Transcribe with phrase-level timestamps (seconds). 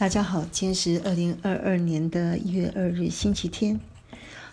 [0.00, 3.78] 大家好，今天是二零二二年的一月二日，星期天。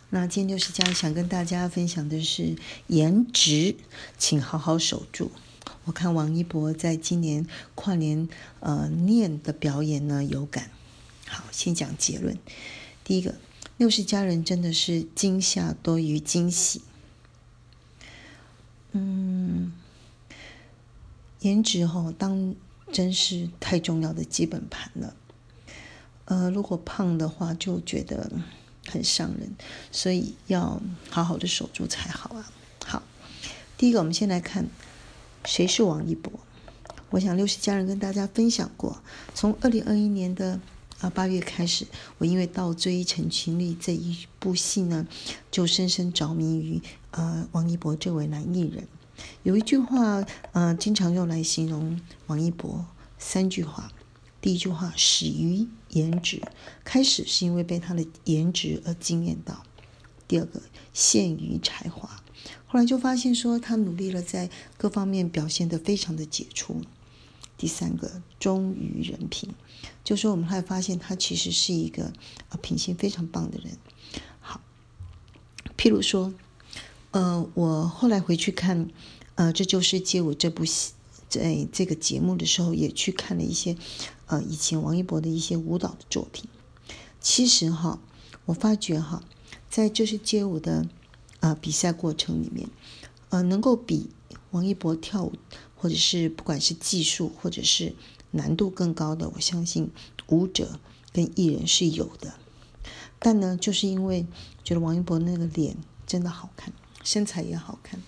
[0.10, 2.58] 那今天六十家想跟大家分享的是
[2.88, 3.78] 颜值，
[4.18, 5.32] 请好好守住。
[5.86, 8.28] 我看王一博在今年跨年
[8.60, 10.70] 呃念的表演呢有感。
[11.26, 12.38] 好，先讲结论。
[13.06, 13.36] 第一个，
[13.78, 16.82] 六十家人真的是惊吓多于惊喜。
[18.92, 19.72] 嗯，
[21.40, 22.54] 颜值哈，当
[22.92, 25.16] 真是太重要的基本盘了。
[26.28, 28.30] 呃，如果胖的话，就觉得
[28.88, 29.56] 很伤人，
[29.92, 32.52] 所以要好好的守住才好啊。
[32.86, 33.02] 好，
[33.78, 34.68] 第一个，我们先来看
[35.46, 36.32] 谁是王一博。
[37.12, 39.02] 我想六十家人跟大家分享过，
[39.34, 40.60] 从二零二一年的
[41.00, 41.88] 啊八月开始，
[42.18, 45.08] 我因为《倒追陈情令》这一部戏呢，
[45.50, 48.86] 就深深着迷于呃王一博这位男艺人。
[49.44, 52.86] 有一句话，呃，经常用来形容王一博，
[53.18, 53.90] 三句话。
[54.40, 56.42] 第一句话始于颜值，
[56.84, 59.64] 开始是因为被他的颜值而惊艳到。
[60.28, 60.62] 第二个
[60.94, 62.22] 陷于才华，
[62.66, 66.82] 后来就发现说他努力了，在各方面表现得非常的杰出。
[67.58, 69.50] 第三个忠于人品，
[70.04, 72.14] 就说我们还发现他其实是一个
[72.50, 73.78] 呃品性非常棒的人。
[74.40, 74.62] 好，
[75.76, 76.34] 譬如说，
[77.12, 78.90] 呃，我后来回去看，
[79.36, 80.94] 呃，这就是街舞这部戏。
[81.38, 83.78] 在这个节目的时候，也去看了一些，
[84.26, 86.50] 呃，以前王一博的一些舞蹈的作品。
[87.20, 88.00] 其实哈，
[88.46, 89.24] 我发觉哈，
[89.70, 90.88] 在就是街舞的
[91.40, 92.70] 呃比赛过程里面，
[93.30, 94.10] 呃，能够比
[94.52, 95.34] 王一博跳舞，
[95.76, 97.96] 或者是不管是技术或者是
[98.32, 99.92] 难度更高的，我相信
[100.28, 100.80] 舞者
[101.12, 102.34] 跟艺人是有的。
[103.20, 104.26] 但呢，就是因为
[104.64, 108.02] 觉得王一博那个脸真的好看，身材也好看。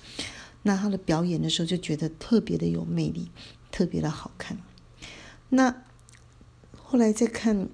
[0.64, 3.30] 那他的表演的时候就觉得特别的有魅力，
[3.72, 4.58] 特别的好看。
[5.50, 5.84] 那
[6.76, 7.70] 后来再看，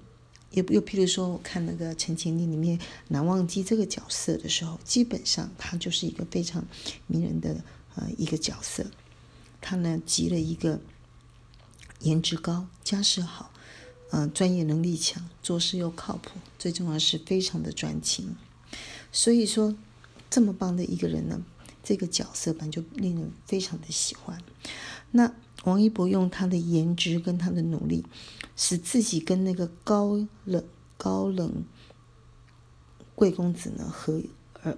[0.52, 6.64] 又又譬如说，我看那个《陈情令》里面难忘记这个角色的时候，基本上他就是一个非常
[7.06, 7.62] 迷人的
[7.96, 8.86] 呃一个角色。
[9.60, 10.80] 他呢集了一个
[12.00, 13.50] 颜值高、家世好、
[14.10, 18.36] 嗯专业能力强、做事又靠谱，最重要是非常的专情。
[19.10, 19.74] 所以说，
[20.30, 21.42] 这么棒的一个人呢。
[21.86, 24.42] 这个角色本就令人非常的喜欢。
[25.12, 25.32] 那
[25.62, 28.04] 王一博用他的颜值跟他的努力，
[28.56, 30.64] 使自己跟那个高冷
[30.96, 31.64] 高冷
[33.14, 34.20] 贵公子呢合
[34.64, 34.76] 而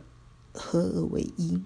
[0.52, 1.58] 合而为一，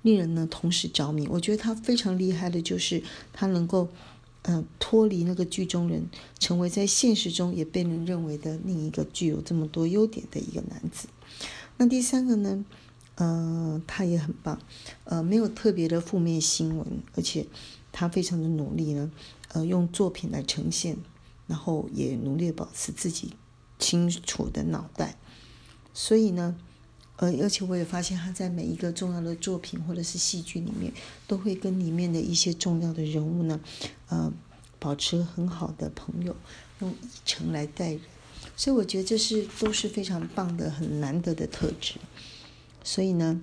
[0.00, 1.28] 令人呢同时着迷。
[1.28, 3.02] 我觉得他非常厉害的，就是
[3.34, 3.90] 他能够
[4.44, 6.08] 嗯脱离那个剧中人，
[6.38, 11.06] 成为在现实中也被人认为的另一个具有这么多优点的一个男子。
[11.76, 12.64] 那第三个呢？
[13.22, 14.58] 嗯，他也很棒，
[15.04, 17.46] 呃，没有特别的负面新闻，而且
[17.92, 19.12] 他非常的努力呢，
[19.48, 20.96] 呃，用作品来呈现，
[21.46, 23.34] 然后也努力保持自己
[23.78, 25.18] 清楚的脑袋，
[25.92, 26.56] 所以呢，
[27.16, 30.90] 呃，而且我也发现他在每一个重要的作品或者是戏剧里面，
[31.26, 33.60] 都会跟里面的一些重要的人物呢，
[34.08, 34.32] 呃，
[34.78, 36.34] 保持很好的朋友，
[36.78, 38.00] 用以诚来待人，
[38.56, 41.96] 所以我觉得这是都是非常棒的、很难得的特质。
[42.82, 43.40] 所以呢，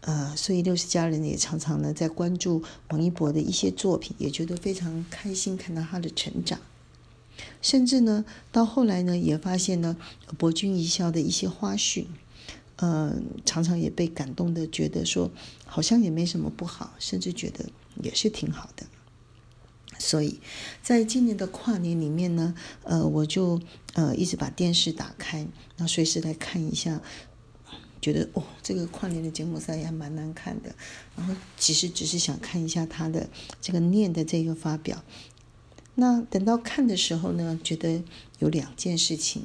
[0.00, 6.58] 呃，所以六十家人也常常呢在关注王一博的一些作品，也觉得非常开心看到他的成长。
[7.60, 9.96] 甚至呢，到后来呢，也发现呢，
[10.36, 12.06] 博君一笑的一些花絮，
[12.76, 15.30] 嗯，常常也被感动的，觉得说
[15.64, 17.66] 好像也没什么不好，甚至觉得
[18.02, 18.86] 也是挺好的。
[19.98, 20.40] 所以，
[20.82, 23.60] 在今年的跨年里面呢，呃，我就
[23.94, 27.00] 呃一直把电视打开，那随时来看一下。
[28.02, 30.74] 觉得哦，这个跨年的节目赛也还蛮难看的。
[31.16, 33.30] 然后其实只是想看一下他的
[33.62, 35.02] 这个念的这个发表。
[35.94, 38.02] 那等到看的时候呢，觉得
[38.38, 39.44] 有两件事情。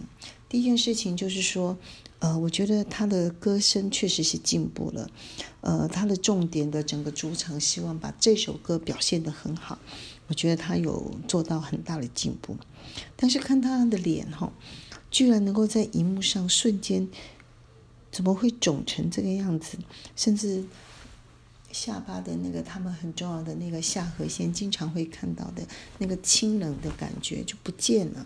[0.50, 1.78] 第一件事情就是说，
[2.20, 5.12] 呃，我觉得他的歌声确实是进步了。
[5.60, 9.78] 呃，他的重点的整个主场，希望把这首歌表现得很好。
[10.28, 12.56] 我觉得他有做到很大的进步。
[13.18, 14.54] 但是看他的脸哈，
[15.12, 17.10] 居然能够在荧幕上瞬间。
[18.12, 19.78] 怎么会肿成这个样子？
[20.16, 20.64] 甚至
[21.72, 25.62] 下巴的那个他们很重要的那个下颌线，经常会看到的
[26.00, 28.26] 那个清冷的感觉就不见了。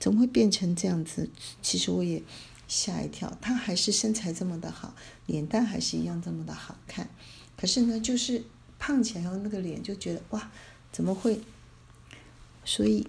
[0.00, 1.28] 怎么会变成这样子？
[1.62, 2.22] 其实我也
[2.66, 3.36] 吓一跳。
[3.40, 4.94] 他还是身材这么的好，
[5.26, 7.08] 脸蛋还是一样这么的好看。
[7.56, 8.42] 可是呢，就是
[8.78, 10.50] 胖起来后那个脸就觉得哇，
[10.90, 11.40] 怎么会？
[12.64, 13.06] 所以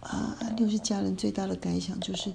[0.00, 2.32] 啊，六十家人最大的感想就是。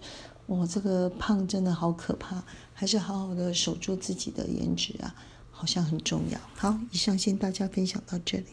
[0.49, 2.43] 我这个胖真的好可怕，
[2.73, 5.13] 还是好好的守住自己的颜值啊，
[5.51, 6.39] 好像很重要。
[6.55, 8.45] 好，以上先大家分享到这里。